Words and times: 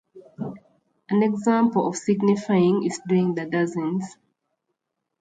An 1.11 1.21
example 1.21 1.87
of 1.87 1.93
signifyin' 1.93 2.83
is 2.83 2.99
doing 3.07 3.35
the 3.35 3.45
Dozens. 3.45 4.17